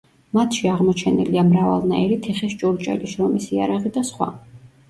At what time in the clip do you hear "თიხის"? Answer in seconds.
2.29-2.57